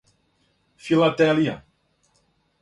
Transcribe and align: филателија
филателија 0.85 1.55